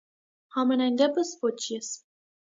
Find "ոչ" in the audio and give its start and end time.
1.43-1.53